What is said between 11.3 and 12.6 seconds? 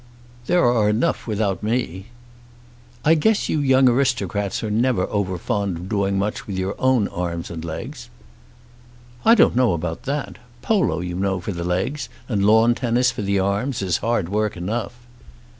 for the legs, and